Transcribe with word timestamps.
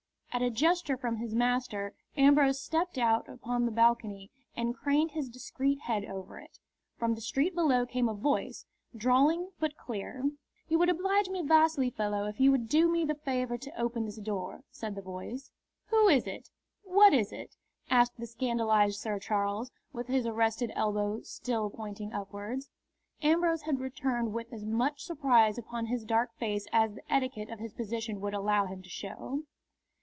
At 0.33 0.41
a 0.41 0.49
gesture 0.49 0.95
from 0.95 1.17
his 1.17 1.35
master 1.35 1.93
Ambrose 2.15 2.57
stepped 2.63 2.97
out 2.97 3.27
upon 3.27 3.65
the 3.65 3.71
balcony 3.71 4.31
and 4.55 4.73
craned 4.73 5.11
his 5.11 5.27
discreet 5.27 5.81
head 5.81 6.05
over 6.05 6.39
it. 6.39 6.57
From 6.95 7.13
the 7.15 7.21
street 7.21 7.53
below 7.53 7.85
came 7.85 8.07
a 8.07 8.13
voice, 8.13 8.65
drawling 8.95 9.49
but 9.59 9.75
clear. 9.75 10.23
"You 10.69 10.79
would 10.79 10.87
oblige 10.87 11.27
me 11.27 11.41
vastly, 11.41 11.89
fellow, 11.89 12.27
if 12.27 12.39
you 12.39 12.49
would 12.49 12.69
do 12.69 12.89
me 12.89 13.03
the 13.03 13.13
favour 13.15 13.57
to 13.57 13.77
open 13.79 14.05
this 14.05 14.15
door," 14.21 14.63
said 14.71 14.95
the 14.95 15.01
voice. 15.01 15.51
"Who 15.87 16.07
is 16.07 16.25
it? 16.25 16.49
What 16.85 17.13
is 17.13 17.33
it?" 17.33 17.57
asked 17.89 18.15
the 18.17 18.25
scandalised 18.25 18.97
Sir 19.01 19.19
Charles, 19.19 19.69
with 19.91 20.07
his 20.07 20.25
arrested 20.25 20.71
elbow 20.75 21.19
still 21.23 21.69
pointing 21.69 22.13
upwards. 22.13 22.69
Ambrose 23.21 23.63
had 23.63 23.81
returned 23.81 24.31
with 24.31 24.53
as 24.53 24.63
much 24.65 25.03
surprise 25.03 25.57
upon 25.57 25.87
his 25.87 26.05
dark 26.05 26.33
face 26.37 26.67
as 26.71 26.93
the 26.95 27.13
etiquette 27.13 27.49
of 27.49 27.59
his 27.59 27.73
position 27.73 28.21
would 28.21 28.33
allow 28.33 28.65
him 28.65 28.81
to 28.81 28.89
show. 28.89 29.43